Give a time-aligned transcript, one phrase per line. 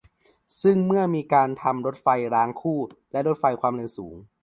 [0.61, 2.79] ซึ่งเมื่อมีการทำรถไฟรางคู่
[3.11, 4.15] และ รถไฟความเร็วสูง